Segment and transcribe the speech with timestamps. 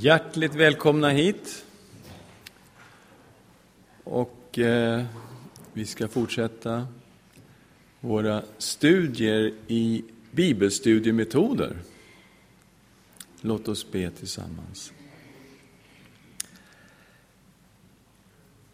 [0.00, 1.64] Hjärtligt välkomna hit.
[4.04, 5.04] Och eh,
[5.72, 6.86] vi ska fortsätta
[8.00, 11.76] våra studier i bibelstudiemetoder.
[13.40, 14.92] Låt oss be tillsammans.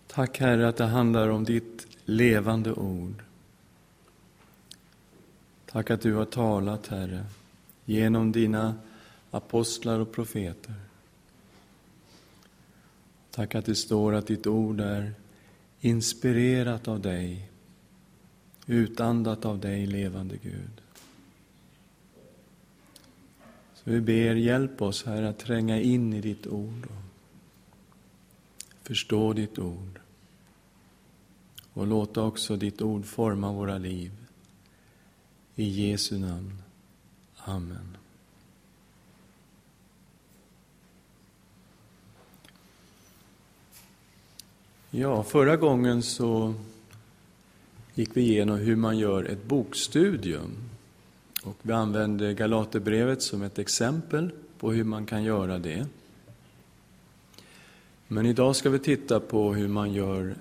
[0.07, 3.23] Tack Herre att det handlar om ditt levande ord.
[5.67, 7.25] Tack att du har talat, Herre,
[7.85, 8.75] genom dina
[9.31, 10.75] apostlar och profeter.
[13.35, 15.15] Tack att det står att ditt ord är
[15.81, 17.49] inspirerat av dig,
[18.67, 20.81] utandat av dig, levande Gud.
[23.75, 27.03] Så vi ber, hjälp oss, Herre, att tränga in i ditt ord och
[28.83, 30.01] förstå ditt ord.
[31.73, 34.13] Och låta också ditt ord forma våra liv.
[35.55, 36.63] I Jesu namn.
[37.37, 37.97] Amen.
[44.97, 46.55] Ja, förra gången så
[47.95, 50.51] gick vi igenom hur man gör ett bokstudium.
[51.43, 55.87] Och vi använde Galaterbrevet som ett exempel på hur man kan göra det.
[58.09, 60.35] Men idag ska vi titta på hur man gör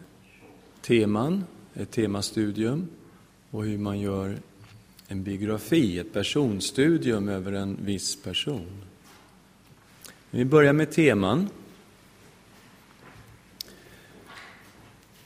[0.82, 1.44] teman,
[1.74, 2.88] ett temastudium,
[3.50, 4.38] och hur man gör
[5.08, 8.84] en biografi, ett personstudium över en viss person.
[10.30, 11.50] Vi börjar med teman.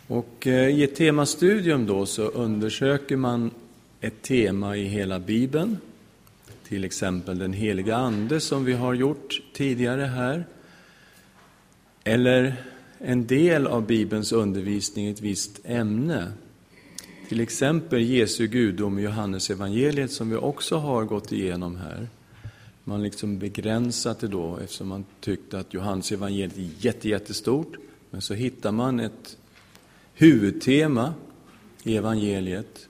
[0.07, 3.51] Och eh, I ett temastudium då så undersöker man
[4.01, 5.77] ett tema i hela Bibeln,
[6.67, 10.45] till exempel den heliga Ande som vi har gjort tidigare här,
[12.03, 12.55] eller
[12.97, 16.31] en del av Bibelns undervisning i ett visst ämne.
[17.29, 22.07] Till exempel Jesu gudom i Johannes evangeliet som vi också har gått igenom här.
[22.83, 27.75] Man liksom begränsat det då eftersom man tyckte att Johannes evangeliet är jätte, jättestort.
[28.09, 29.37] Men så hittar man ett
[30.17, 31.13] huvudtema
[31.83, 32.89] i evangeliet.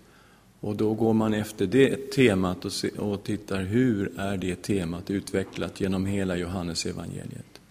[0.60, 5.10] Och då går man efter det temat och, se, och tittar hur är det temat
[5.10, 7.62] utvecklat genom hela Johannes evangeliet.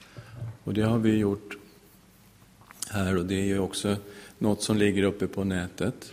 [0.65, 1.57] Och det har vi gjort
[2.91, 3.97] här och det är ju också
[4.39, 6.13] något som ligger uppe på nätet.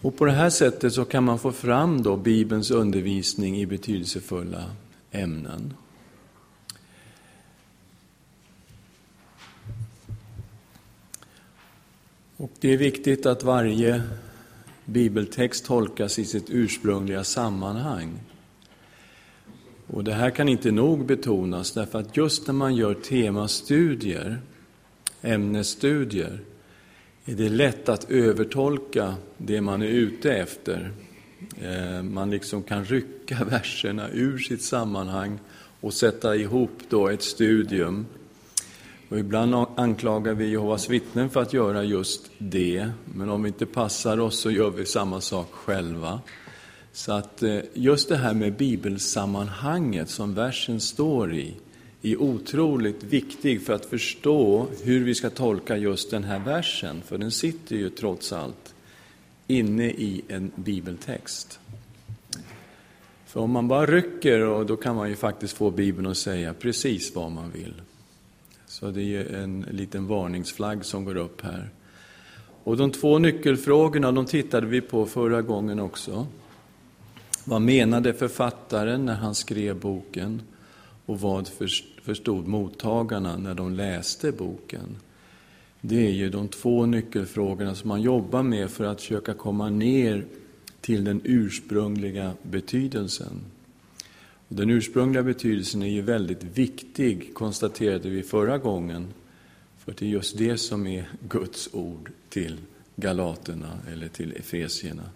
[0.00, 4.64] Och på det här sättet så kan man få fram då Bibelns undervisning i betydelsefulla
[5.10, 5.74] ämnen.
[12.42, 14.02] Och det är viktigt att varje
[14.84, 18.20] bibeltext tolkas i sitt ursprungliga sammanhang.
[19.86, 24.38] Och det här kan inte nog betonas, därför att just när man gör temastudier,
[25.20, 26.40] ämnesstudier,
[27.24, 30.92] är det lätt att övertolka det man är ute efter.
[31.60, 35.38] Eh, man liksom kan rycka verserna ur sitt sammanhang
[35.80, 38.06] och sätta ihop då ett studium
[39.12, 43.66] och ibland anklagar vi Jehovas vittnen för att göra just det, men om vi inte
[43.66, 46.20] passar oss så gör vi samma sak själva.
[46.92, 51.54] Så att eh, just det här med bibelsammanhanget som versen står i,
[52.02, 57.18] är otroligt viktig för att förstå hur vi ska tolka just den här versen, för
[57.18, 58.74] den sitter ju trots allt
[59.46, 61.60] inne i en bibeltext.
[63.26, 66.54] För om man bara rycker, och då kan man ju faktiskt få Bibeln att säga
[66.54, 67.74] precis vad man vill.
[68.82, 71.70] Så det är en liten varningsflagg som går upp här.
[72.64, 76.26] Och de två nyckelfrågorna, de tittade vi på förra gången också.
[77.44, 80.42] Vad menade författaren när han skrev boken?
[81.06, 81.48] Och vad
[82.02, 84.96] förstod mottagarna när de läste boken?
[85.80, 90.24] Det är ju de två nyckelfrågorna som man jobbar med för att försöka komma ner
[90.80, 93.40] till den ursprungliga betydelsen.
[94.54, 99.14] Den ursprungliga betydelsen är ju väldigt viktig, konstaterade vi förra gången,
[99.78, 102.56] för det är just det som är Guds ord till
[102.96, 105.10] galaterna eller till efesierna.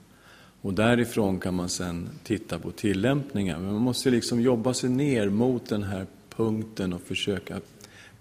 [0.60, 5.28] Och därifrån kan man sen titta på tillämpningar, men man måste liksom jobba sig ner
[5.28, 7.60] mot den här punkten och försöka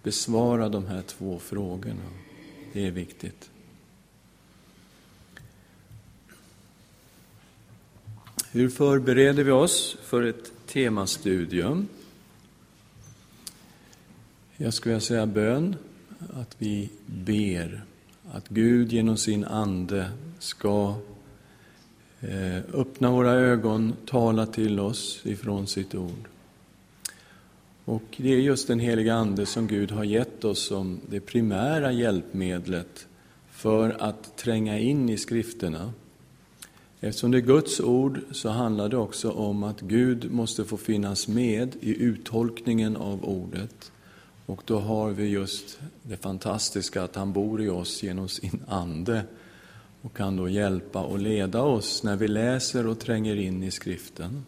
[0.04, 2.10] besvara de här två frågorna.
[2.74, 3.50] Det är viktigt.
[8.52, 11.88] Hur förbereder vi oss för ett temastudium.
[14.58, 15.76] Jag skulle vilja säga bön,
[16.34, 17.84] att vi ber
[18.32, 20.10] att Gud genom sin Ande
[20.40, 20.96] ska
[22.22, 26.28] eh, öppna våra ögon, tala till oss ifrån sitt ord.
[27.86, 31.92] Och det är just den heliga Ande som Gud har gett oss som det primära
[31.92, 33.08] hjälpmedlet
[33.52, 35.94] för att tränga in i skrifterna
[37.06, 41.28] Eftersom det är Guds ord så handlar det också om att Gud måste få finnas
[41.28, 43.92] med i uttolkningen av ordet.
[44.46, 49.24] Och då har vi just det fantastiska att han bor i oss genom sin ande
[50.02, 54.46] och kan då hjälpa och leda oss när vi läser och tränger in i skriften.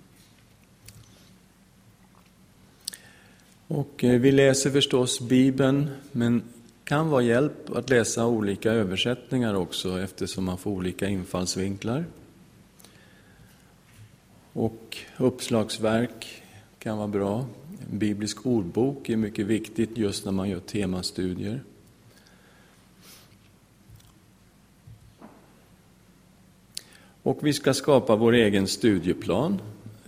[3.67, 6.41] Och eh, vi läser förstås Bibeln, men
[6.83, 12.05] kan vara hjälp att läsa olika översättningar också eftersom man får olika infallsvinklar.
[14.57, 16.43] Och uppslagsverk
[16.79, 17.45] kan vara bra.
[17.91, 21.63] En biblisk ordbok är mycket viktigt just när man gör temastudier.
[27.23, 29.61] Och vi ska skapa vår egen studieplan,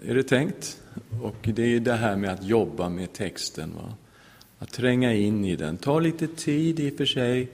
[0.05, 0.81] är det tänkt.
[1.21, 3.73] Och det är det här med att jobba med texten.
[3.75, 3.93] Va?
[4.59, 5.77] Att tränga in i den.
[5.77, 7.49] tar lite tid i och för sig,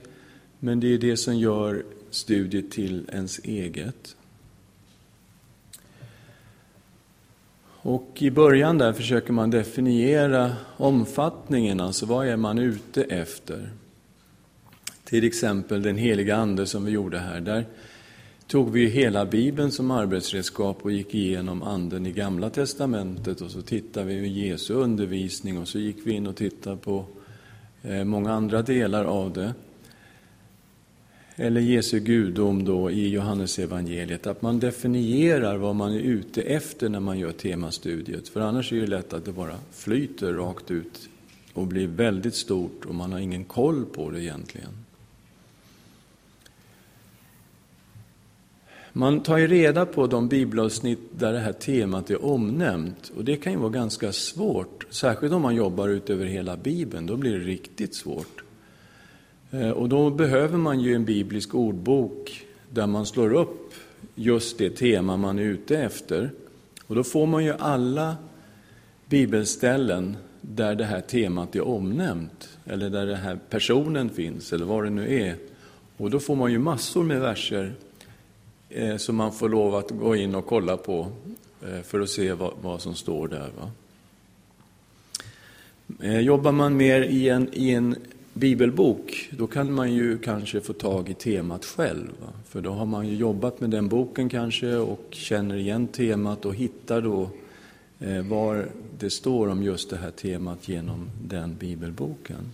[0.58, 4.16] men det är det som gör studiet till ens eget.
[7.88, 13.70] Och i början där försöker man definiera omfattningen, alltså vad är man ute efter?
[15.04, 17.40] Till exempel den heliga Ande som vi gjorde här.
[17.40, 17.64] Där
[18.46, 23.62] tog vi hela Bibeln som arbetsredskap och gick igenom Anden i Gamla Testamentet och så
[23.62, 27.04] tittade vi på Jesu undervisning och så gick vi in och tittade på
[27.82, 29.54] eh, många andra delar av det.
[31.38, 37.00] Eller Jesu gudom då i Johannesevangeliet, att man definierar vad man är ute efter när
[37.00, 38.28] man gör temastudiet.
[38.28, 41.08] För annars är det lätt att det bara flyter rakt ut
[41.52, 44.70] och blir väldigt stort och man har ingen koll på det egentligen.
[48.92, 53.36] Man tar ju reda på de bibelavsnitt där det här temat är omnämnt och det
[53.36, 57.38] kan ju vara ganska svårt, särskilt om man jobbar ut över hela Bibeln, då blir
[57.38, 58.45] det riktigt svårt.
[59.56, 63.74] Eh, och då behöver man ju en biblisk ordbok där man slår upp
[64.14, 66.30] just det tema man är ute efter.
[66.86, 68.16] Och då får man ju alla
[69.06, 74.84] bibelställen där det här temat är omnämnt, eller där den här personen finns, eller vad
[74.84, 75.36] det nu är.
[75.96, 77.72] Och då får man ju massor med verser
[78.68, 81.06] eh, som man får lov att gå in och kolla på
[81.62, 83.50] eh, för att se vad, vad som står där.
[83.58, 83.70] Va?
[86.02, 87.96] Eh, jobbar man mer i en, i en
[88.36, 92.08] bibelbok, då kan man ju kanske få tag i temat själv.
[92.20, 92.32] Va?
[92.48, 96.54] För då har man ju jobbat med den boken kanske och känner igen temat och
[96.54, 97.30] hittar då
[98.00, 98.68] eh, var
[98.98, 102.52] det står om just det här temat genom den bibelboken.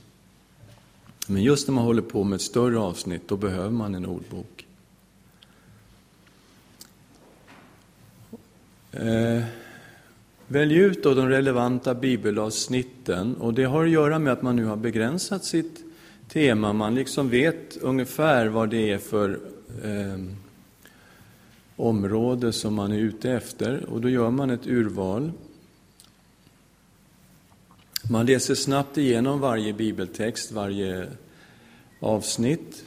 [1.27, 4.67] Men just när man håller på med ett större avsnitt, då behöver man en ordbok.
[8.93, 9.43] Eh,
[10.53, 14.65] välj ut då de relevanta bibelavsnitten och det har att göra med att man nu
[14.65, 15.85] har begränsat sitt
[16.29, 16.73] tema.
[16.73, 19.41] Man liksom vet ungefär vad det är för
[19.85, 20.25] eh,
[21.77, 25.33] område som man är ute efter och då gör man ett urval.
[28.11, 31.07] Man läser snabbt igenom varje bibeltext, varje
[32.01, 32.85] avsnitt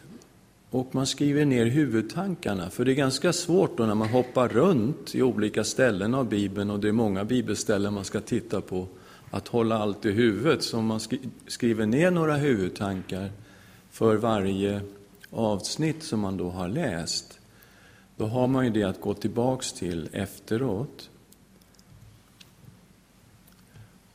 [0.75, 5.15] och man skriver ner huvudtankarna, för det är ganska svårt då när man hoppar runt
[5.15, 8.87] i olika ställen av Bibeln och det är många bibelställen man ska titta på,
[9.31, 10.63] att hålla allt i huvudet.
[10.63, 10.99] Så om man
[11.47, 13.31] skriver ner några huvudtankar
[13.91, 14.81] för varje
[15.31, 17.39] avsnitt som man då har läst,
[18.17, 21.09] då har man ju det att gå tillbaks till efteråt.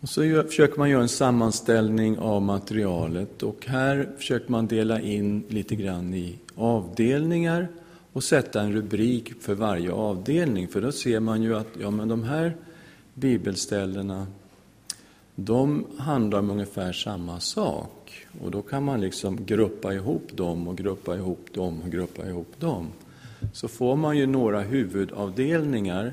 [0.00, 5.44] Och så försöker man göra en sammanställning av materialet och här försöker man dela in
[5.48, 7.68] lite grann i avdelningar
[8.12, 10.68] och sätta en rubrik för varje avdelning.
[10.68, 12.56] För då ser man ju att ja, men de här
[13.14, 14.26] bibelställena,
[15.34, 18.26] de handlar om ungefär samma sak.
[18.42, 22.52] Och då kan man liksom gruppa ihop dem och gruppa ihop dem och gruppa ihop
[22.58, 22.88] dem.
[23.52, 26.12] Så får man ju några huvudavdelningar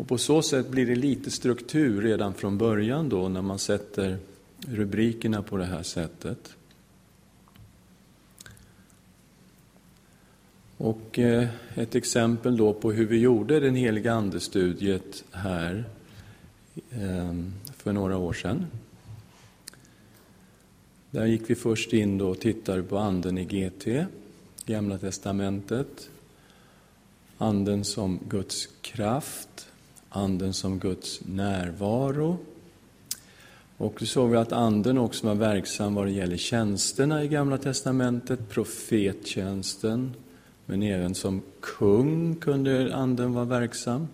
[0.00, 4.18] och på så sätt blir det lite struktur redan från början då när man sätter
[4.66, 6.54] rubrikerna på det här sättet.
[10.76, 15.84] Och eh, ett exempel då på hur vi gjorde den heliga andestudiet här
[16.90, 17.34] eh,
[17.76, 18.66] för några år sedan.
[21.10, 24.06] Där gick vi först in då och tittade på anden i GT,
[24.66, 26.10] Gamla testamentet.
[27.42, 29.49] Anden som Guds kraft,
[30.10, 32.38] Anden som Guds närvaro.
[33.76, 37.58] Och då såg vi att Anden också var verksam vad det gäller tjänsterna i Gamla
[37.58, 40.14] testamentet, profettjänsten,
[40.66, 44.08] men även som kung kunde Anden vara verksam.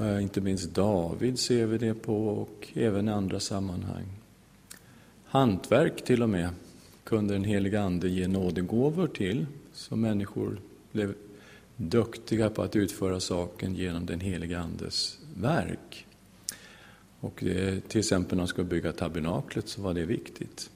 [0.00, 4.06] Eh, inte minst David ser vi det på och även i andra sammanhang.
[5.24, 6.48] Hantverk till och med
[7.04, 10.60] kunde den heliga Ande ge nådegåvor till, så människor
[10.92, 11.14] blev
[11.78, 16.06] duktiga på att utföra saken genom den heliga Andes verk.
[17.20, 20.70] Och det, till exempel när de skulle bygga tabernaklet så var det viktigt.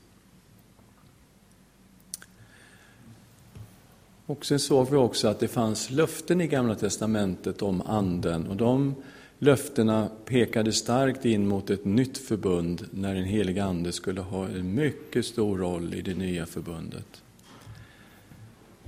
[4.27, 8.47] Och sen såg vi också att det fanns löften i Gamla Testamentet om Anden.
[8.47, 8.95] Och de
[9.39, 14.75] löftena pekade starkt in mot ett nytt förbund när den heliga Ande skulle ha en
[14.75, 17.23] mycket stor roll i det nya förbundet.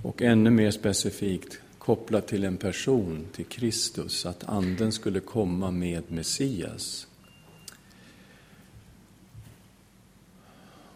[0.02, 6.02] Och ännu mer specifikt kopplat till en person, till Kristus, att Anden skulle komma med
[6.08, 7.06] Messias.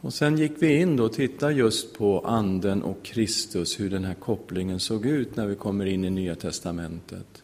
[0.01, 4.05] Och sen gick vi in då och tittade just på Anden och Kristus, hur den
[4.05, 7.43] här kopplingen såg ut när vi kommer in i Nya Testamentet.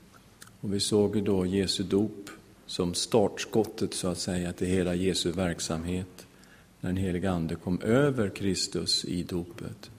[0.61, 2.31] Och vi såg då Jesu dop
[2.67, 6.27] som startskottet så att säga till hela Jesu verksamhet,
[6.81, 9.91] när den heliga Ande kom över Kristus i dopet.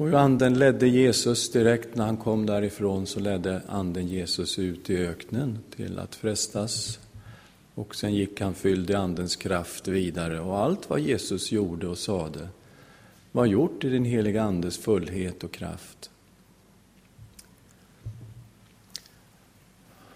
[0.00, 4.90] Och hur Anden ledde Jesus direkt när han kom därifrån så ledde Anden Jesus ut
[4.90, 6.98] i öknen till att frestas
[7.74, 11.98] och sen gick han fylld i Andens kraft vidare och allt vad Jesus gjorde och
[11.98, 12.48] sade
[13.32, 16.10] var gjort i den heliga Andes fullhet och kraft.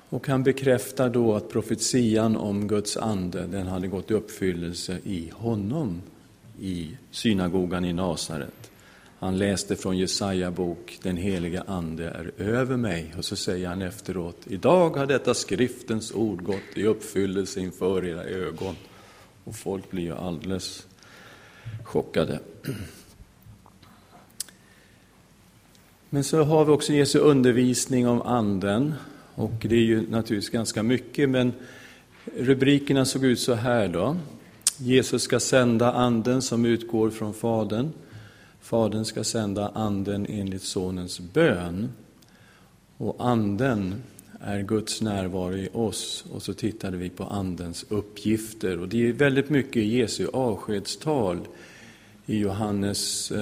[0.09, 5.31] Och han bekräftar då att profetian om Guds ande, den hade gått i uppfyllelse i
[5.35, 6.03] honom,
[6.61, 8.71] i synagogan i Nasaret.
[9.19, 13.15] Han läste från Jesaja bok, den heliga Ande är över mig.
[13.19, 18.25] Och så säger han efteråt, idag har detta skriftens ord gått i uppfyllelse inför era
[18.25, 18.77] ögon.
[19.45, 20.87] Och folk blir ju alldeles
[21.85, 22.41] chockade.
[26.11, 28.95] Men så har vi också Jesu undervisning om Anden.
[29.35, 31.53] Och det är ju naturligtvis ganska mycket, men
[32.37, 34.17] rubrikerna såg ut så här då.
[34.79, 37.93] Jesus ska sända Anden som utgår från Fadern.
[38.65, 41.93] Fadern ska sända Anden enligt Sonens bön.
[42.97, 44.03] Och Anden
[44.41, 46.25] är Guds närvaro i oss.
[46.33, 48.79] Och så tittade vi på Andens uppgifter.
[48.79, 51.41] Och det är väldigt mycket i Jesu avskedstal
[52.27, 53.33] i Johannes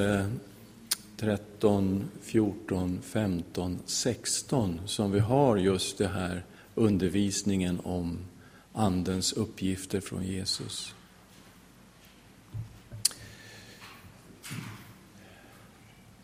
[1.17, 8.19] 13, 14, 15, 16 som vi har just det här undervisningen om
[8.73, 10.95] Andens uppgifter från Jesus.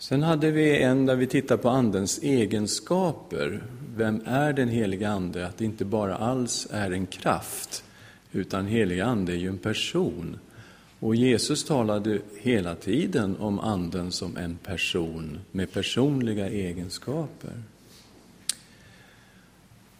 [0.00, 3.62] Sen hade vi en där vi tittar på Andens egenskaper.
[3.96, 5.46] Vem är den heliga Ande?
[5.46, 7.84] Att det inte bara alls är en kraft,
[8.32, 10.38] utan heliga Ande är ju en person.
[11.00, 17.52] Och Jesus talade hela tiden om Anden som en person med personliga egenskaper.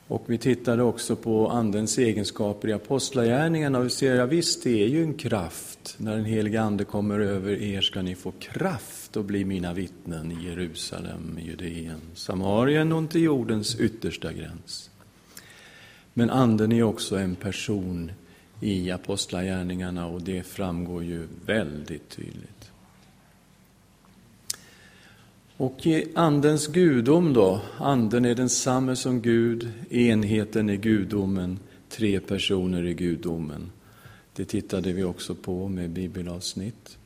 [0.09, 4.83] Och vi tittade också på Andens egenskaper i Apostlagärningarna och vi ser, ja visst, det
[4.83, 5.95] är ju en kraft.
[5.99, 10.33] När den helige Ande kommer över er ska ni få kraft och bli mina vittnen
[10.33, 14.91] i Jerusalem, Judeen, Samarien och till jordens yttersta gräns.
[16.15, 18.12] Men Anden är också en person
[18.61, 22.71] i Apostlagärningarna och det framgår ju väldigt tydligt.
[25.59, 32.85] Och i Andens gudom då, Anden är densamme som Gud, enheten i gudomen, tre personer
[32.85, 33.71] i gudomen.
[34.33, 36.99] Det tittade vi också på med bibelavsnitt.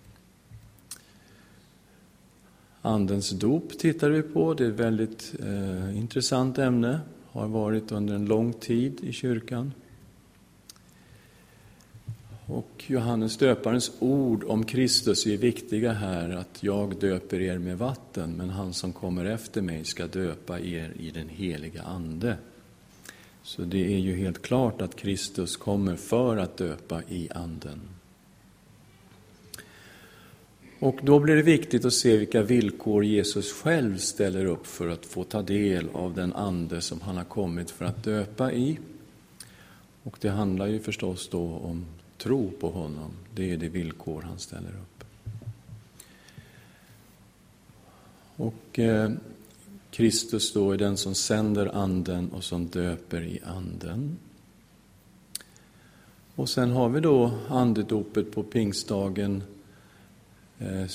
[2.82, 8.14] Andens dop tittar vi på, det är ett väldigt eh, intressant ämne, har varit under
[8.14, 9.72] en lång tid i kyrkan.
[12.52, 18.34] Och Johannes döparens ord om Kristus är viktiga här, att jag döper er med vatten,
[18.36, 22.36] men han som kommer efter mig ska döpa er i den heliga Ande.
[23.42, 27.80] Så det är ju helt klart att Kristus kommer för att döpa i Anden.
[30.78, 35.06] Och då blir det viktigt att se vilka villkor Jesus själv ställer upp för att
[35.06, 38.78] få ta del av den Ande som han har kommit för att döpa i.
[40.02, 41.84] Och det handlar ju förstås då om
[42.22, 43.10] tro på honom.
[43.34, 45.04] Det är det villkor han ställer upp.
[48.36, 49.10] Och eh,
[49.90, 54.16] Kristus då är den som sänder anden och som döper i anden.
[56.34, 59.42] Och sen har vi då andedopet på pingstdagen,
[60.58, 60.86] eh,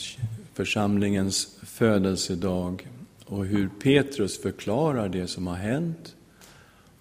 [0.53, 2.87] församlingens födelsedag
[3.25, 6.15] och hur Petrus förklarar det som har hänt.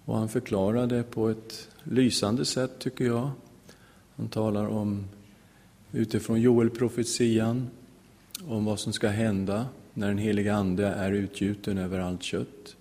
[0.05, 3.31] Och han förklarar det på ett lysande sätt, tycker jag.
[4.17, 5.05] Han talar om,
[5.91, 7.67] utifrån Joel-profetian,
[8.47, 12.75] om vad som ska hända när den heliga Ande är utgjuten över allt kött.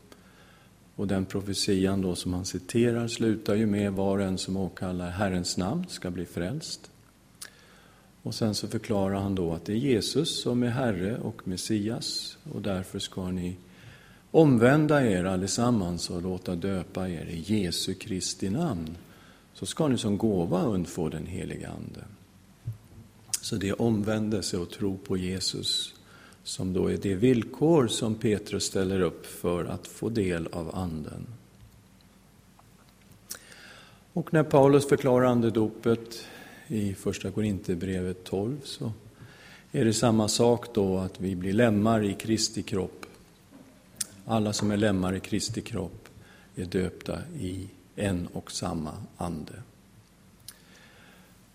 [0.94, 5.10] Och den profetian då som han citerar slutar ju med var och en som åkallar
[5.10, 6.90] Herrens namn ska bli frälst.
[8.22, 12.38] Och sen så förklarar han då att det är Jesus som är Herre och Messias
[12.52, 13.56] och därför ska ni
[14.30, 18.96] omvända er allesammans och låta döpa er i Jesu Kristi namn,
[19.56, 22.04] så ska ni som gåva undfå den helige Ande.
[23.40, 25.94] Så det är omvändelse och tro på Jesus
[26.44, 31.26] som då är det villkor som Petrus ställer upp för att få del av Anden.
[34.12, 36.26] Och när Paulus förklarar andedopet
[36.66, 38.92] i Första Korinthierbrevet 12 så
[39.72, 43.06] är det samma sak då att vi blir lemmar i Kristi kropp.
[44.24, 46.08] Alla som är lemmar i Kristi kropp
[46.54, 49.52] är döpta i en och samma ande.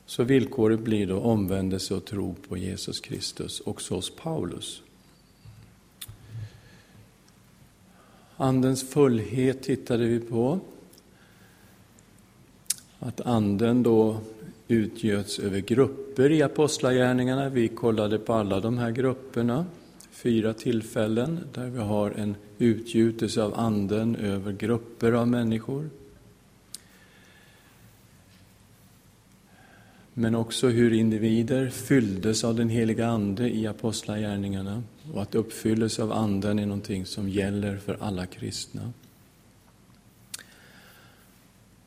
[0.06, 4.82] Så villkoret blir då omvändelse och tro på Jesus Kristus, också hos Paulus.
[8.38, 10.60] Andens fullhet tittade vi på.
[13.00, 14.20] Att anden då
[14.68, 17.50] utgöts över grupper i apostlagärningarna.
[17.50, 19.66] Vi kollade på alla de här grupperna,
[20.12, 25.90] fyra tillfällen där vi har en utgjutelse av anden över grupper av människor.
[30.14, 36.12] Men också hur individer fylldes av den heliga Ande i apostlagärningarna och att uppfyllelse av
[36.12, 38.94] Anden är någonting som gäller för alla kristna.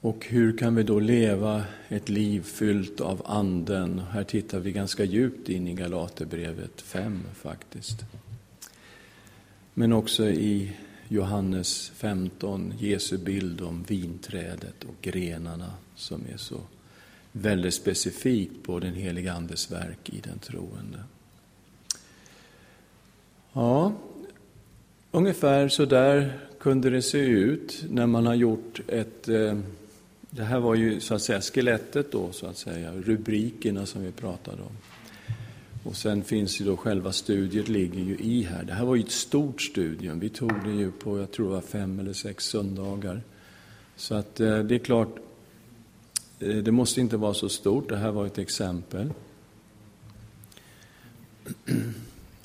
[0.01, 3.99] Och hur kan vi då leva ett liv fyllt av Anden?
[3.99, 8.05] Här tittar vi ganska djupt in i Galaterbrevet 5 faktiskt.
[9.75, 10.73] Men också i
[11.09, 16.61] Johannes 15, Jesu bild om vinträdet och grenarna som är så
[17.37, 20.99] väldigt specifikt på den heliga Andes verk i den troende.
[23.53, 23.93] Ja,
[25.11, 29.59] ungefär så där kunde det se ut när man har gjort ett eh,
[30.37, 34.13] det här var ju så att säga skelettet då, så att säga, rubrikerna som vi
[34.13, 34.77] pratade om.
[35.85, 38.65] Och sen finns ju då själva studiet ligger ju i här.
[38.65, 40.21] Det här var ju ett stort studium.
[40.21, 43.23] Vi tog det ju på, jag tror det var fem eller sex söndagar.
[43.97, 45.17] Så att eh, det är klart,
[46.45, 47.89] Eh, det måste inte vara så stort.
[47.89, 49.13] Det här var ett exempel.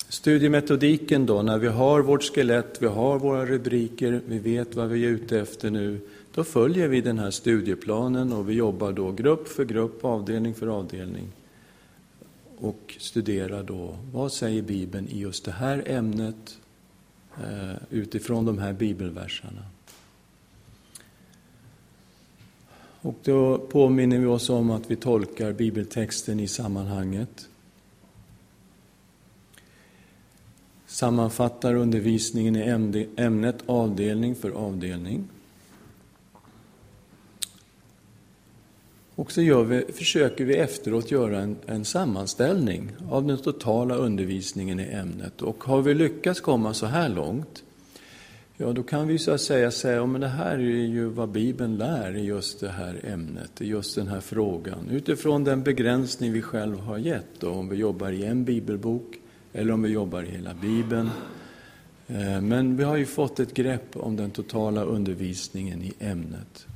[0.08, 5.04] Studiemetodiken då, när vi har vårt skelett, vi har våra rubriker, vi vet vad vi
[5.04, 6.00] är ute efter nu,
[6.34, 10.66] då följer vi den här studieplanen och vi jobbar då grupp för grupp, avdelning för
[10.66, 11.28] avdelning
[12.58, 16.58] och studerar då vad säger Bibeln i just det här ämnet
[17.36, 19.62] eh, utifrån de här bibelverserna.
[23.02, 27.48] Och då påminner vi oss om att vi tolkar bibeltexten i sammanhanget.
[30.86, 35.28] Sammanfattar undervisningen i ämnet avdelning för avdelning.
[39.14, 44.84] Och så vi, försöker vi efteråt göra en, en, sammanställning av den totala undervisningen i
[44.84, 45.42] ämnet.
[45.42, 47.64] Och har vi lyckats komma så här långt,
[48.60, 51.76] ja då kan vi så att säga säga att det här är ju vad Bibeln
[51.76, 54.88] lär i just det här ämnet, i just den här frågan.
[54.90, 59.16] Utifrån den begränsning vi själv har gett, då, om vi jobbar i en bibelbok
[59.52, 61.10] eller om vi jobbar i hela Bibeln.
[62.08, 66.66] Eh, men vi har ju fått ett grepp om den totala undervisningen i ämnet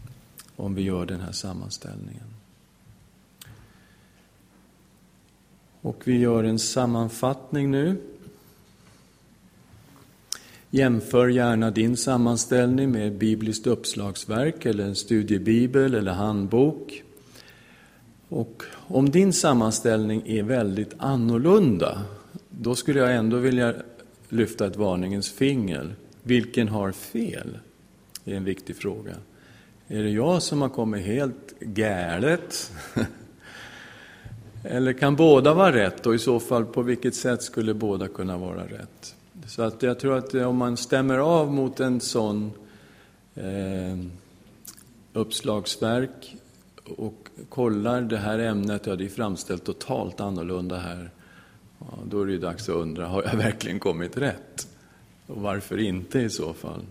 [0.57, 2.27] om vi gör den här sammanställningen.
[5.81, 7.97] Och vi gör en sammanfattning nu.
[10.75, 17.03] Jämför gärna din sammanställning med bibliskt uppslagsverk eller en studiebibel eller handbok.
[18.29, 22.03] Och om din sammanställning är väldigt annorlunda,
[22.51, 23.75] då skulle jag ändå vilja
[24.29, 25.95] lyfta ett varningens finger.
[26.23, 27.59] Vilken har fel?
[28.25, 29.15] Det är en viktig fråga.
[29.89, 32.73] Är det jag som har kommit helt galet?
[34.63, 38.39] Eller kan båda vara rätt och i så fall på vilket sätt skulle båda kunna
[38.39, 39.15] vara rätt?
[39.55, 42.53] Så att jag tror att eh, om man stämmer av mot en sån
[43.35, 43.99] eh,
[45.13, 46.37] uppslagsverk
[46.97, 51.11] och kollar det här ämnet, ja det är framställt totalt annorlunda här,
[51.79, 54.69] ja, då är det ju dags att undra, har jag verkligen kommit rätt?
[55.27, 56.83] Och varför inte i så fall?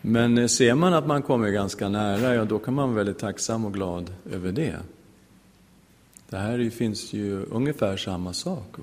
[0.00, 3.18] Men eh, ser man att man kommer ganska nära, ja då kan man vara väldigt
[3.18, 4.76] tacksam och glad över det.
[6.30, 8.76] Det här finns ju ungefär samma sak.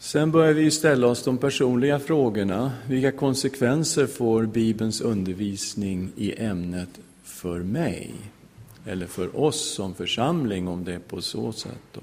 [0.00, 2.72] Sen börjar vi ställa oss de personliga frågorna.
[2.88, 8.14] Vilka konsekvenser får Bibelns undervisning i ämnet för mig?
[8.86, 11.82] Eller för oss som församling, om det är på så sätt.
[11.92, 12.00] Då.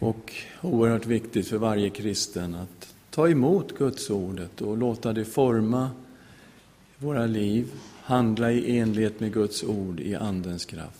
[0.00, 5.90] Och oerhört viktigt för varje kristen att ta emot Guds ordet och låta det forma
[6.98, 7.66] våra liv,
[8.02, 10.99] handla i enlighet med Guds ord i Andens kraft.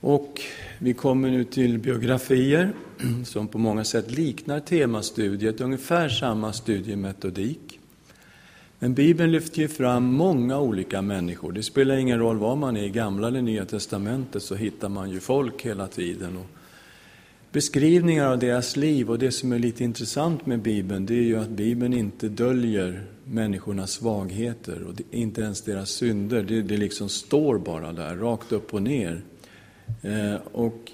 [0.00, 0.40] Och
[0.78, 2.72] vi kommer nu till biografier
[3.24, 7.78] som på många sätt liknar temastudiet, ungefär samma studiemetodik.
[8.78, 11.52] Men Bibeln lyfter ju fram många olika människor.
[11.52, 15.10] Det spelar ingen roll var man är, i Gamla eller Nya Testamentet, så hittar man
[15.10, 16.36] ju folk hela tiden.
[16.36, 16.46] Och
[17.52, 21.36] beskrivningar av deras liv, och det som är lite intressant med Bibeln, det är ju
[21.36, 26.42] att Bibeln inte döljer människornas svagheter, och inte ens deras synder.
[26.42, 29.22] Det, det liksom står bara där, rakt upp och ner.
[30.02, 30.92] Eh, och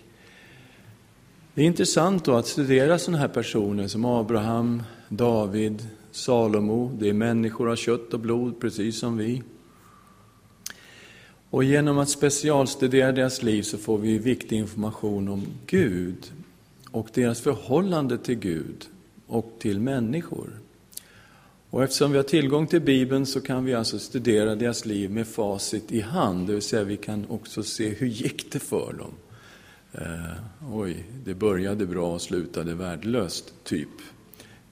[1.55, 6.97] det är intressant då att studera sådana här personer som Abraham, David, Salomo.
[6.99, 9.43] Det är människor av kött och blod, precis som vi.
[11.51, 16.33] Och genom att specialstudera deras liv så får vi viktig information om Gud
[16.91, 18.87] och deras förhållande till Gud
[19.27, 20.62] och till människor.
[21.73, 25.27] Och eftersom vi har tillgång till Bibeln så kan vi alltså studera deras liv med
[25.27, 29.13] facit i hand, det vill säga vi kan också se hur gick det för dem.
[29.93, 33.89] Eh, oj, det började bra och slutade värdelöst, typ.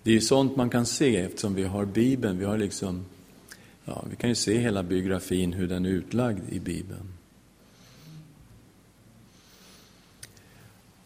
[0.02, 2.38] Det är sånt man kan se eftersom vi har Bibeln.
[2.38, 3.04] Vi, har liksom,
[3.84, 7.12] ja, vi kan ju se hela biografin, hur den är utlagd i Bibeln.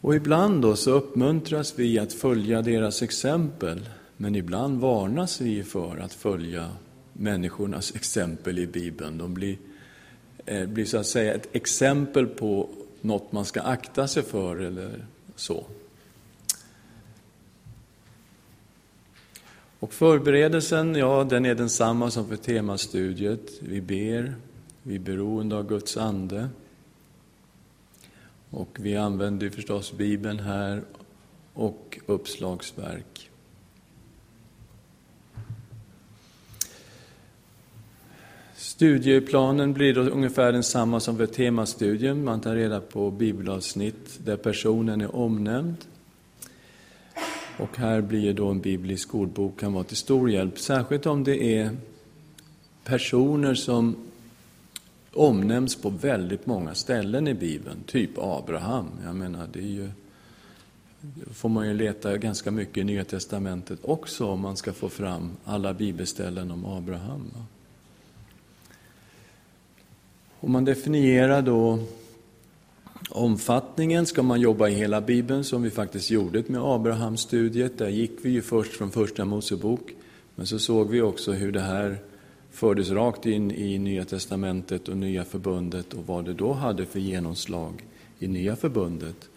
[0.01, 5.97] Och ibland då så uppmuntras vi att följa deras exempel, men ibland varnas vi för
[5.97, 6.71] att följa
[7.13, 9.17] människornas exempel i Bibeln.
[9.17, 9.57] De blir,
[10.45, 12.69] eh, blir så att säga ett exempel på
[13.01, 15.65] något man ska akta sig för eller så.
[19.79, 23.51] Och förberedelsen, ja, den är densamma som för temastudiet.
[23.59, 24.35] Vi ber,
[24.83, 26.49] vi är beroende av Guds ande.
[28.49, 30.83] Och vi använder förstås Bibeln här
[31.53, 33.29] och uppslagsverk.
[38.75, 42.25] Studieplanen blir då ungefär densamma som för temastudium.
[42.25, 45.75] Man tar reda på bibelavsnitt där personen är omnämnd.
[47.57, 51.57] Och här blir då en biblisk ordbok kan vara till stor hjälp, särskilt om det
[51.57, 51.69] är
[52.83, 53.95] personer som
[55.13, 58.87] omnämns på väldigt många ställen i Bibeln, typ Abraham.
[59.05, 59.89] Jag menar, det är ju,
[61.31, 65.31] får man ju leta ganska mycket i Nya Testamentet också om man ska få fram
[65.45, 67.31] alla bibelställen om Abraham.
[70.39, 71.79] Och man definierar då
[73.09, 74.05] omfattningen.
[74.05, 78.29] Ska man jobba i hela Bibeln, som vi faktiskt gjorde med Abrahamstudiet, där gick vi
[78.29, 79.91] ju först från Första Mosebok,
[80.35, 81.97] men så såg vi också hur det här
[82.51, 86.99] fördes rakt in i Nya Testamentet och Nya Förbundet och vad det då hade för
[86.99, 87.85] genomslag
[88.19, 89.29] i Nya Förbundet.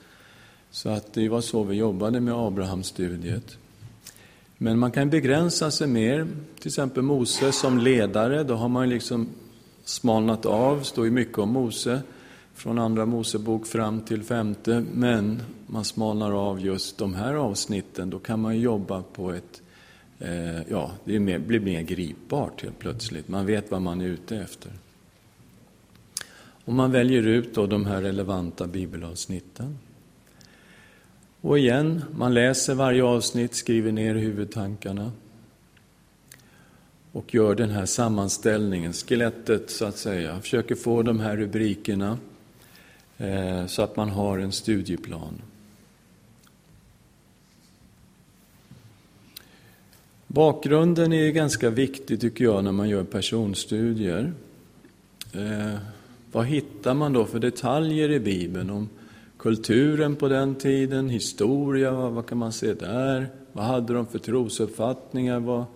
[0.70, 3.58] Så att det var så vi jobbade med Abrahamstudiet.
[4.56, 6.26] Men man kan begränsa sig mer,
[6.58, 9.28] till exempel Mose som ledare, då har man liksom
[9.88, 12.02] smalnat av, står ju mycket om Mose
[12.54, 18.18] från Andra Mosebok fram till femte, men man smalnar av just de här avsnitten, då
[18.18, 19.62] kan man jobba på ett
[20.18, 23.28] eh, ja, det mer, blir mer gripbart helt plötsligt.
[23.28, 24.72] Man vet vad man är ute efter.
[26.64, 29.78] Och man väljer ut då de här relevanta bibelavsnitten.
[31.40, 35.12] Och igen, man läser varje avsnitt, skriver ner huvudtankarna
[37.12, 40.40] och gör den här sammanställningen, skelettet så att säga.
[40.40, 42.18] Försöker få de här rubrikerna
[43.18, 45.42] eh, så att man har en studieplan.
[50.26, 54.32] Bakgrunden är ganska viktig tycker jag när man gör personstudier.
[55.32, 55.78] Eh,
[56.32, 58.88] vad hittar man då för detaljer i Bibeln om
[59.38, 63.28] kulturen på den tiden, historia, vad, vad kan man se där?
[63.52, 65.40] Vad hade de för trosuppfattningar?
[65.40, 65.66] Vad, eh,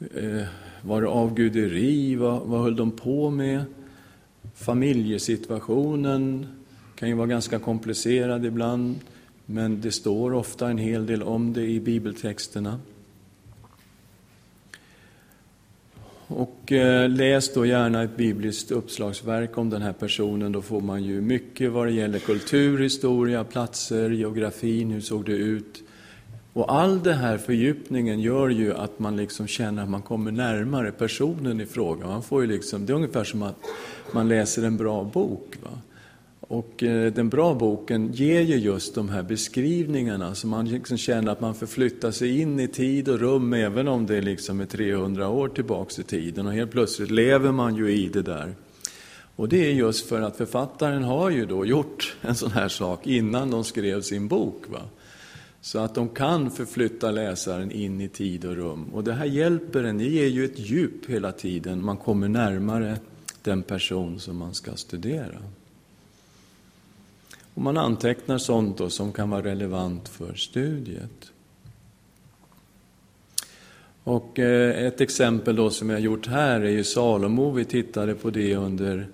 [0.00, 0.46] Eh,
[0.82, 2.16] var det avguderi?
[2.16, 3.64] Vad, vad höll de på med?
[4.54, 6.46] Familjesituationen
[6.94, 8.96] kan ju vara ganska komplicerad ibland,
[9.46, 12.80] men det står ofta en hel del om det i bibeltexterna.
[16.26, 20.52] Och eh, läs då gärna ett bibliskt uppslagsverk om den här personen.
[20.52, 25.32] Då får man ju mycket vad det gäller kultur, historia, platser, geografin, hur såg det
[25.32, 25.82] ut?
[26.52, 30.92] Och all den här fördjupningen gör ju att man liksom känner att man kommer närmare
[30.92, 32.06] personen i fråga.
[32.06, 33.56] Man får ju liksom, det är ungefär som att
[34.12, 35.54] man läser en bra bok.
[35.62, 35.70] Va?
[36.40, 41.32] Och eh, den bra boken ger ju just de här beskrivningarna så man liksom känner
[41.32, 45.28] att man förflyttar sig in i tid och rum även om det liksom är 300
[45.28, 48.54] år tillbaks i tiden och helt plötsligt lever man ju i det där.
[49.36, 53.06] Och det är just för att författaren har ju då gjort en sån här sak
[53.06, 54.62] innan de skrev sin bok.
[54.68, 54.80] Va?
[55.60, 58.90] Så att de kan förflytta läsaren in i tid och rum.
[58.94, 62.98] Och det här hjälper en, det ger ju ett djup hela tiden, man kommer närmare
[63.42, 65.38] den person som man ska studera.
[67.54, 71.32] Och man antecknar sånt då som kan vara relevant för studiet.
[74.04, 77.50] Och eh, ett exempel då som jag gjort här är ju Salomo.
[77.50, 79.06] Vi tittade på det under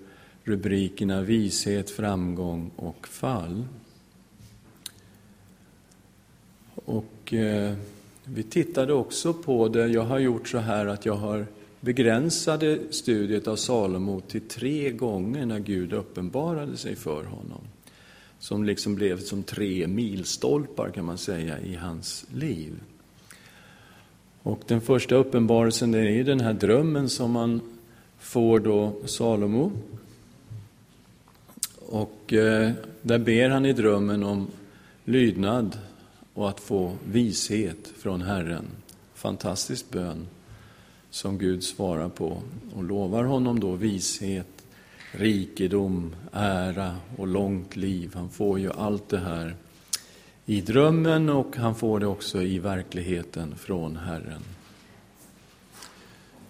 [0.45, 3.65] rubrikerna vishet, framgång och fall.
[6.85, 7.75] Och eh,
[8.25, 11.47] vi tittade också på det, jag har gjort så här att jag har
[11.81, 17.61] begränsade studiet av Salomo till tre gånger när Gud uppenbarade sig för honom.
[18.39, 22.73] Som liksom blev som tre milstolpar kan man säga i hans liv.
[24.43, 27.61] Och den första uppenbarelsen är ju den här drömmen som man
[28.19, 29.73] får då Salomo.
[31.87, 32.71] Och eh,
[33.03, 34.47] där ber han i drömmen om
[35.05, 35.79] lydnad
[36.35, 38.65] och att få vishet från Herren.
[39.15, 40.27] Fantastisk bön
[41.11, 42.43] som Gud svarar på
[42.75, 44.65] och lovar honom då vishet,
[45.13, 48.11] rikedom, ära och långt liv.
[48.15, 49.57] Han får ju allt det här
[50.47, 54.43] i drömmen och han får det också i verkligheten från Herren.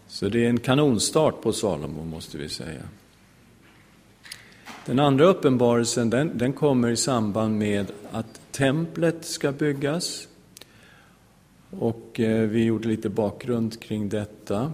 [0.09, 2.83] Så det är en kanonstart på Salomo, måste vi säga.
[4.87, 10.29] Den andra uppenbarelsen den, den kommer i samband med att templet ska byggas.
[11.71, 14.73] Och eh, vi gjorde lite bakgrund kring detta.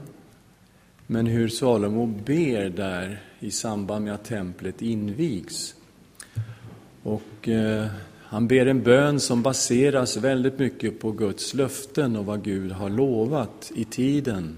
[1.07, 5.75] Men hur Salomo ber där i samband med att templet invigs.
[7.03, 7.87] Och eh,
[8.23, 12.91] han ber en bön som baseras väldigt mycket på Guds löften och vad Gud har
[12.91, 14.57] lovat i tiden.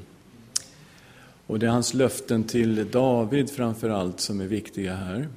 [1.46, 5.28] Och det är hans löften till David framför allt som är viktiga här.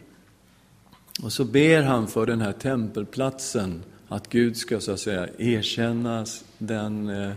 [1.24, 6.26] Och så ber han för den här tempelplatsen, att Gud ska så att säga erkänna
[6.58, 7.32] den, eh,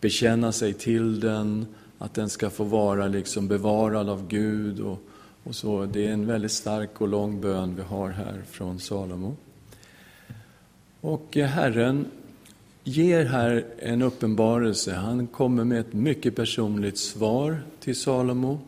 [0.00, 1.66] bekänna sig till den,
[1.98, 4.80] att den ska få vara liksom bevarad av Gud.
[4.80, 5.02] Och,
[5.44, 5.86] och så.
[5.86, 9.36] Det är en väldigt stark och lång bön vi har här från Salomo.
[11.00, 12.06] Och eh, Herren
[12.84, 14.94] ger här en uppenbarelse.
[14.94, 18.60] Han kommer med ett mycket personligt svar till Salomo.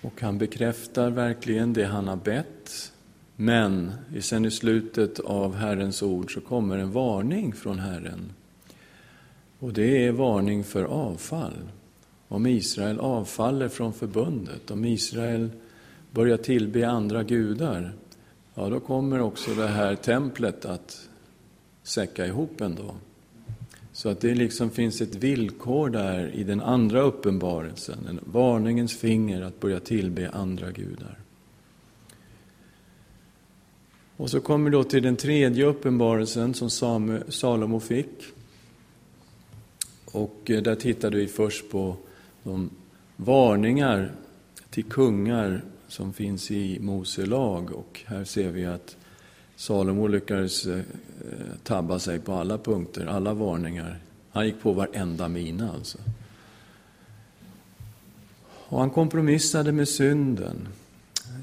[0.00, 2.92] Och han bekräftar verkligen det han har bett.
[3.36, 8.32] Men sen i slutet av Herrens ord så kommer en varning från Herren.
[9.58, 11.56] Och det är varning för avfall.
[12.28, 15.50] Om Israel avfaller från förbundet, om Israel
[16.10, 17.92] börjar tillbe andra gudar,
[18.54, 21.08] ja då kommer också det här templet att
[21.82, 22.94] säcka ihop ändå.
[23.92, 29.42] Så att det liksom finns ett villkor där i den andra uppenbarelsen, en varningens finger
[29.42, 31.18] att börja tillbe andra gudar.
[34.16, 38.22] Och så kommer vi då till den tredje uppenbarelsen som Salomo fick.
[40.04, 41.96] Och eh, där tittade vi först på
[42.42, 42.70] de
[43.16, 44.12] varningar
[44.70, 47.72] till kungar som finns i Mose lag.
[47.72, 48.96] Och här ser vi att
[49.56, 50.80] Salomo lyckades eh,
[51.62, 53.98] tabba sig på alla punkter, alla varningar.
[54.30, 55.98] Han gick på varenda mina alltså.
[58.68, 60.68] Och han kompromissade med synden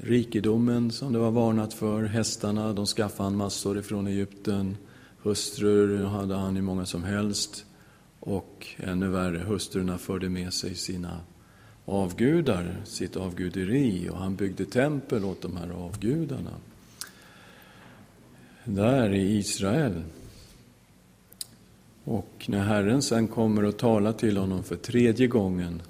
[0.04, 4.76] rikedomen som det var varnat för, hästarna, de skaffade han massor ifrån Egypten.
[5.22, 7.64] Hustrur hade han hur många som helst.
[8.20, 11.20] Och ännu värre, hustrurna förde med sig sina
[11.84, 14.08] avgudar, sitt avguderi.
[14.10, 16.54] Och han byggde tempel åt de här avgudarna.
[18.64, 20.02] Där i Israel.
[22.04, 25.82] Och när Herren sen kommer och talar till honom för tredje gången,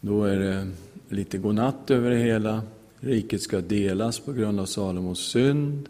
[0.00, 0.70] då är det
[1.08, 2.62] lite godnatt över det hela.
[3.00, 5.88] Riket ska delas på grund av Salomos synd.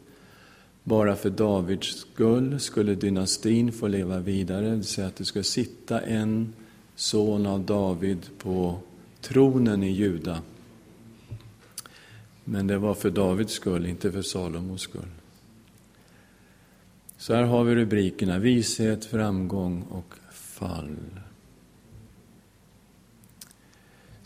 [0.84, 5.42] Bara för Davids skull skulle dynastin få leva vidare, det vill säga att det ska
[5.42, 6.52] sitta en
[6.94, 8.78] son av David på
[9.20, 10.42] tronen i Juda.
[12.44, 15.08] Men det var för Davids skull, inte för Salomos skull.
[17.16, 20.96] Så här har vi rubrikerna vishet, framgång och fall.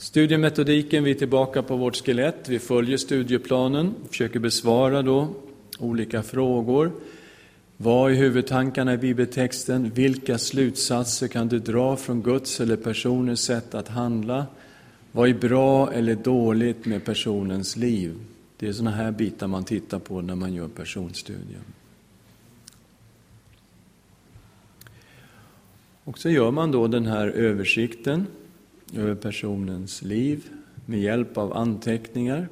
[0.04, 2.48] Studiemetodiken, vi är tillbaka på vårt skelett.
[2.48, 5.28] Vi följer studieplanen, försöker besvara då
[5.78, 6.92] olika frågor.
[7.76, 9.90] Vad är huvudtankarna i bibeltexten?
[9.94, 14.46] Vilka slutsatser kan du dra från Guds eller personens sätt att handla?
[15.12, 18.14] Vad är bra eller dåligt med personens liv?
[18.56, 21.60] Det är sådana här bitar man tittar på när man gör personstudier.
[26.04, 28.26] Och så gör man då den här översikten
[28.96, 30.44] över personens liv
[30.86, 32.48] med hjälp av anteckningar.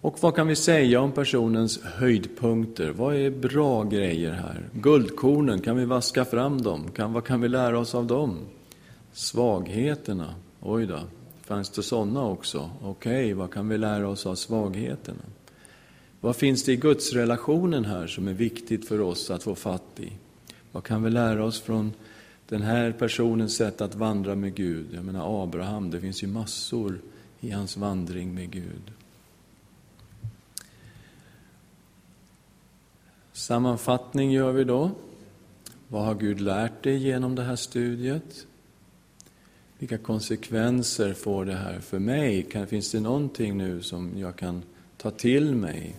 [0.00, 2.90] Och vad kan vi säga om personens höjdpunkter?
[2.90, 4.68] Vad är bra grejer här?
[4.72, 6.90] Guldkornen, kan vi vaska fram dem?
[6.90, 8.38] Kan, vad kan vi lära oss av dem?
[9.12, 10.98] Svagheterna, oj då,
[11.42, 12.70] fanns det sådana också?
[12.82, 15.22] Okej, okay, vad kan vi lära oss av svagheterna?
[16.20, 20.12] Vad finns det i gudsrelationen här som är viktigt för oss att få fatt i?
[20.72, 21.92] Vad kan vi lära oss från
[22.50, 24.86] den här personens sätt att vandra med Gud?
[24.92, 27.00] Jag menar Abraham, det finns ju massor
[27.40, 28.92] i hans vandring med Gud.
[33.32, 34.90] Sammanfattning gör vi då.
[35.88, 38.46] Vad har Gud lärt dig genom det här studiet?
[39.78, 42.42] Vilka konsekvenser får det här för mig?
[42.42, 44.62] Kan, finns det någonting nu som jag kan
[44.96, 45.96] ta till mig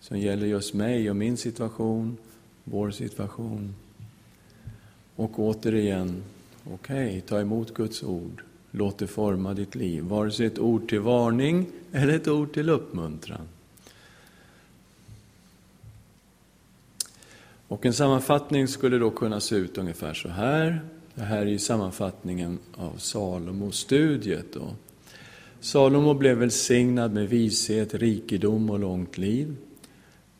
[0.00, 2.16] som gäller just mig och min situation,
[2.64, 3.74] vår situation?
[5.16, 6.22] Och återigen,
[6.64, 8.42] okej, okay, ta emot Guds ord.
[8.70, 10.02] Låt det forma ditt liv.
[10.02, 13.48] Vare sig ett ord till varning eller ett ord till uppmuntran.
[17.68, 20.80] Och en sammanfattning skulle då kunna se ut ungefär så här.
[21.14, 24.56] Det här är sammanfattningen av Salomo-studiet.
[25.60, 29.56] Salomo blev välsignad med vishet, rikedom och långt liv.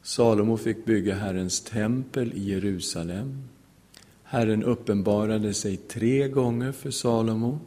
[0.03, 3.43] Salomo fick bygga Herrens tempel i Jerusalem.
[4.35, 7.59] Herren uppenbarade sig tre gånger för Salomo.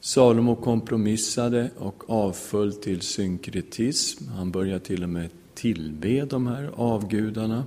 [0.00, 4.28] Salomo kompromissade och avföll till synkretism.
[4.28, 7.64] Han började till och med tillbe de här avgudarna.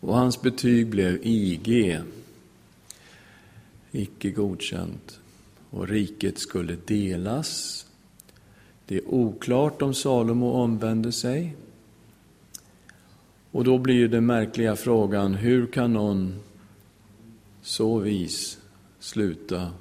[0.00, 2.00] Och hans betyg blev IG,
[3.92, 5.20] icke godkänt.
[5.70, 7.86] Och riket skulle delas.
[8.86, 11.56] Det är oklart om Salomo omvände sig.
[13.54, 16.40] Och då blir den märkliga frågan, hur kan någon
[17.62, 18.58] så vis
[18.98, 19.72] sluta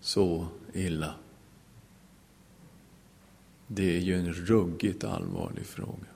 [0.00, 1.14] så illa?
[3.66, 6.06] Det är ju en ruggigt allvarlig fråga.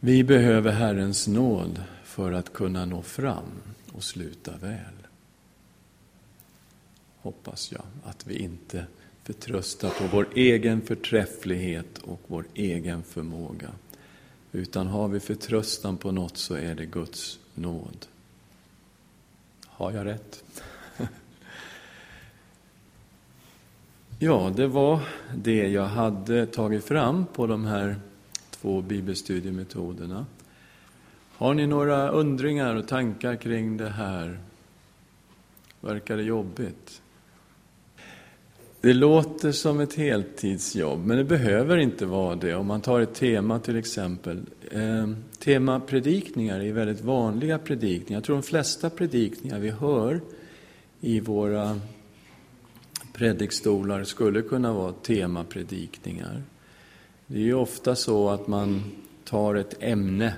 [0.00, 5.06] Vi behöver Herrens nåd för att kunna nå fram och sluta väl.
[7.16, 8.86] Hoppas jag att vi inte
[9.22, 13.70] förtröstar på vår egen förträfflighet och vår egen förmåga.
[14.52, 18.06] Utan har vi förtröstan på något så är det Guds nåd.
[19.66, 20.44] Har jag rätt?
[24.18, 25.00] ja, det var
[25.34, 27.96] det jag hade tagit fram på de här
[28.50, 30.26] två bibelstudiemetoderna.
[31.36, 34.38] Har ni några undringar och tankar kring det här?
[35.80, 37.02] Verkar det jobbigt?
[38.86, 42.54] Det låter som ett heltidsjobb, men det behöver inte vara det.
[42.54, 44.42] Om man tar ett tema till exempel.
[44.70, 48.16] Eh, temapredikningar är väldigt vanliga predikningar.
[48.16, 50.20] Jag tror de flesta predikningar vi hör
[51.00, 51.80] i våra
[53.12, 56.42] predikstolar skulle kunna vara temapredikningar.
[57.26, 58.82] Det är ju ofta så att man
[59.24, 60.34] tar ett ämne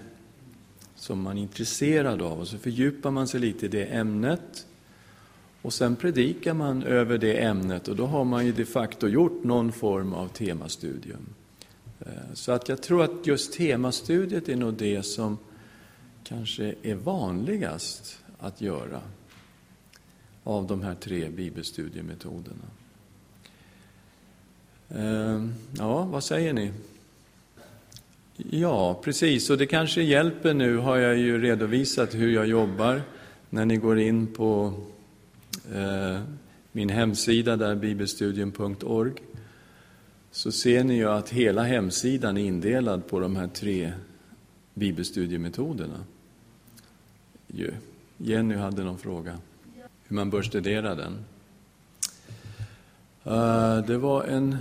[0.94, 4.66] som man är intresserad av och så fördjupar man sig lite i det ämnet
[5.62, 9.44] och sen predikar man över det ämnet och då har man ju de facto gjort
[9.44, 11.26] någon form av temastudium.
[12.00, 15.38] Eh, så att jag tror att just temastudiet är nog det som
[16.24, 19.00] kanske är vanligast att göra
[20.44, 22.64] av de här tre bibelstudiemetoderna.
[24.88, 26.72] Eh, ja, vad säger ni?
[28.36, 29.50] Ja, precis.
[29.50, 33.02] Och det kanske hjälper nu, har jag ju redovisat hur jag jobbar.
[33.50, 34.72] När ni går in på
[35.74, 36.20] Eh,
[36.72, 39.12] min hemsida, där bibelstudium.org,
[40.30, 43.92] så ser ni ju att hela hemsidan är indelad på de här tre
[44.74, 46.04] bibelstudiemetoderna.
[48.16, 49.38] Jenny hade någon fråga,
[50.08, 51.18] hur man bör studera den.
[53.24, 54.56] Eh, det var en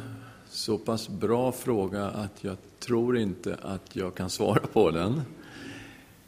[0.49, 5.21] så pass bra fråga att jag tror inte att jag kan svara på den.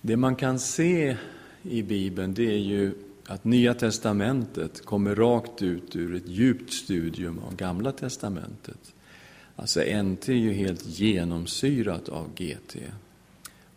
[0.02, 1.18] Det man kan se
[1.64, 2.94] i Bibeln, det är ju
[3.30, 8.94] att Nya Testamentet kommer rakt ut ur ett djupt studium av Gamla Testamentet.
[9.56, 12.78] Alltså NT är ju helt genomsyrat av GT.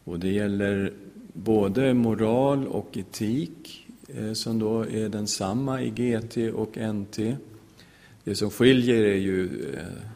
[0.04, 0.92] Och det gäller
[1.32, 7.36] både moral och etik, eh, som då är densamma i GT och NT.
[8.24, 10.08] Det som skiljer är ju eh,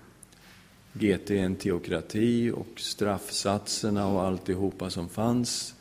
[0.93, 5.76] GT en teokrati och straffsatserna och alltihopa som fanns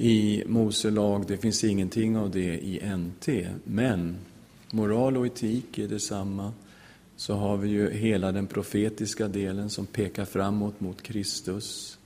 [0.00, 1.24] i Mose lag.
[1.26, 3.28] Det finns ingenting av det i NT.
[3.64, 4.16] Men
[4.70, 6.52] moral och etik är detsamma.
[7.16, 11.98] Så har vi ju hela den profetiska delen som pekar framåt mot Kristus.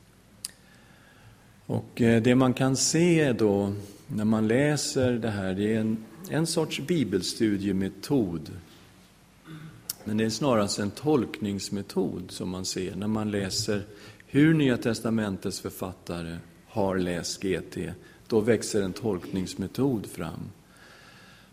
[1.66, 3.72] Och eh, det man kan se då
[4.06, 8.50] när man läser det här, det är en, en sorts bibelstudiemetod
[10.04, 13.82] men det är snarast en tolkningsmetod som man ser när man läser
[14.26, 16.36] hur Nya Testamentets författare
[16.72, 17.78] har läst GT.
[18.28, 20.50] Då växer en tolkningsmetod fram.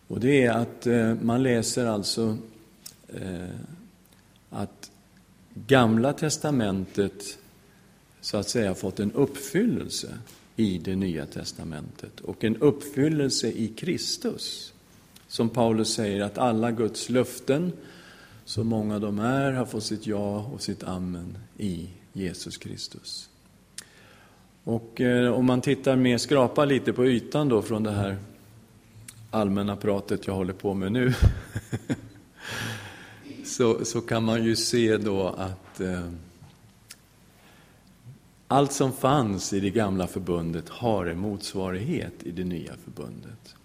[0.07, 2.37] Och det är att eh, man läser alltså
[3.07, 3.55] eh,
[4.49, 4.91] att
[5.53, 7.37] Gamla testamentet
[8.21, 10.17] så att säga fått en uppfyllelse
[10.55, 14.73] i det nya testamentet och en uppfyllelse i Kristus.
[15.27, 17.71] Som Paulus säger att alla Guds löften,
[18.45, 23.28] så många de är, har fått sitt ja och sitt amen i Jesus Kristus.
[24.69, 28.17] Och eh, om man tittar mer, skrapar lite på ytan då från det här
[29.31, 31.13] allmänna pratet jag håller på med nu,
[33.45, 36.09] så, så kan man ju se då att eh,
[38.47, 43.55] allt som fanns i det gamla förbundet har en motsvarighet i det nya förbundet.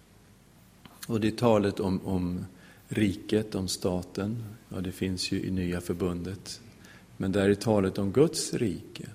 [1.07, 2.45] Och det är talet om, om
[2.87, 6.61] riket, om staten, ja det finns ju i nya förbundet.
[7.17, 9.05] Men där är talet om Guds rike.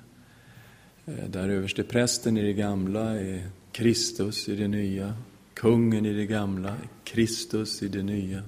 [1.06, 5.14] Eh, där överste prästen i det gamla är Kristus i det nya,
[5.54, 8.42] kungen i det gamla, Kristus i det nya.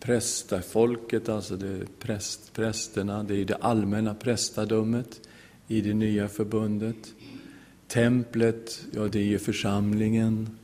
[0.00, 5.20] Prästafolket, alltså det präst, prästerna, det är det allmänna prästadömet
[5.68, 7.14] i det nya förbundet.
[7.88, 10.58] Templet, ja det är ju församlingen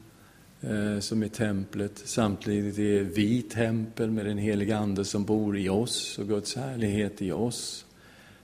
[0.60, 2.02] eh, som är templet.
[2.04, 7.22] Samtidigt är vi tempel med den heliga Ande som bor i oss och Guds härlighet
[7.22, 7.86] i oss.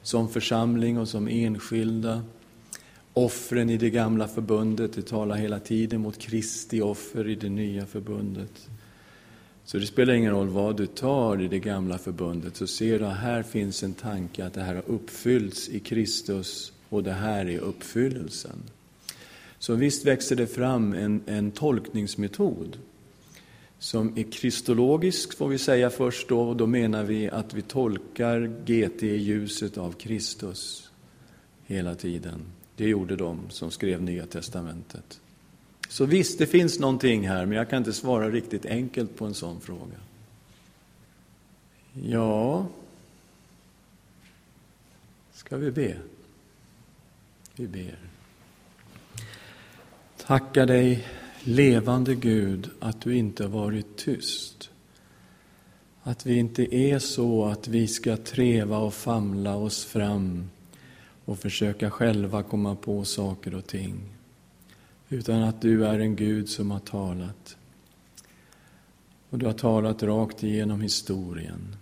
[0.02, 2.22] Som församling och som enskilda.
[3.18, 7.86] Offren i det gamla förbundet, det talar hela tiden mot Kristi offer i det nya
[7.86, 8.68] förbundet.
[9.64, 13.06] Så det spelar ingen roll vad du tar i det gamla förbundet, så ser du
[13.06, 17.46] att här finns en tanke att det här har uppfyllts i Kristus och det här
[17.46, 18.62] är uppfyllelsen.
[19.58, 22.78] Så visst växer det fram en, en tolkningsmetod
[23.78, 28.52] som är kristologisk, får vi säga först då, och då menar vi att vi tolkar
[28.64, 30.90] GT i ljuset av Kristus
[31.66, 32.55] hela tiden.
[32.76, 35.20] Det gjorde de som skrev Nya Testamentet.
[35.88, 39.34] Så visst, det finns någonting här, men jag kan inte svara riktigt enkelt på en
[39.34, 39.96] sån fråga.
[42.02, 42.66] Ja,
[45.32, 45.96] ska vi be?
[47.56, 47.98] Vi ber.
[50.16, 51.08] Tacka dig,
[51.40, 54.70] levande Gud, att du inte varit tyst.
[56.02, 60.50] Att vi inte är så att vi ska treva och famla oss fram
[61.26, 64.16] och försöka själva komma på saker och ting
[65.08, 67.56] utan att du är en Gud som har talat.
[69.30, 71.76] Och du har talat rakt igenom historien.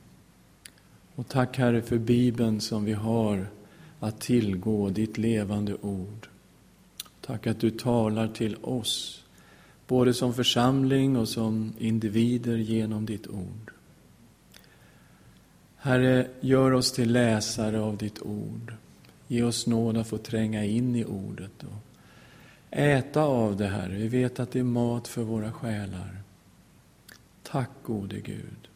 [1.14, 3.46] Och tack Herre för Bibeln som vi har
[4.00, 6.28] att tillgå, ditt levande ord.
[7.20, 9.24] Tack att du talar till oss,
[9.86, 13.72] både som församling och som individer genom ditt ord.
[15.76, 18.74] Herre, gör oss till läsare av ditt ord.
[19.28, 21.84] Ge oss nåd att få tränga in i ordet och
[22.70, 23.96] äta av det, Herre.
[23.96, 26.22] Vi vet att det är mat för våra själar.
[27.42, 28.68] Tack, gode Gud,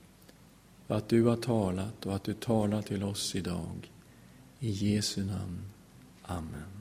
[0.86, 3.92] för att du har talat och att du talar till oss idag.
[4.58, 5.60] I Jesu namn.
[6.22, 6.77] Amen.